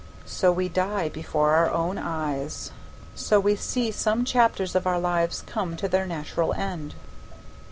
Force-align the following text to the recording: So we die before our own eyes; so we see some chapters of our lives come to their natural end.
So 0.25 0.51
we 0.51 0.67
die 0.67 1.09
before 1.09 1.51
our 1.51 1.69
own 1.69 1.99
eyes; 1.99 2.71
so 3.13 3.39
we 3.39 3.55
see 3.55 3.91
some 3.91 4.25
chapters 4.25 4.73
of 4.73 4.87
our 4.87 4.99
lives 4.99 5.43
come 5.45 5.75
to 5.77 5.87
their 5.87 6.07
natural 6.07 6.53
end. 6.55 6.95